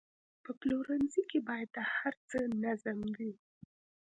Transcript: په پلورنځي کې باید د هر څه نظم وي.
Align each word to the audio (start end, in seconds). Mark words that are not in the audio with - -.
په 0.43 0.51
پلورنځي 0.59 1.23
کې 1.29 1.39
باید 1.47 1.69
د 1.77 1.79
هر 1.95 2.13
څه 2.29 2.39
نظم 2.63 2.97
وي. 3.17 3.33